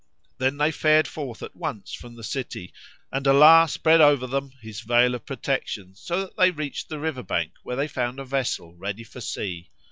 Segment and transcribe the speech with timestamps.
[0.39, 2.73] Then they fared forth at once from the city,
[3.11, 7.21] and Allah spread over them His veil of protection, so that they reached the river
[7.21, 9.69] bank where they found a vessel ready for sea.